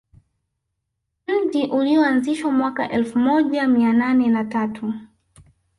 [1.27, 4.93] Mji ulioanzishwa mwaka elfu moja mia nane na tatu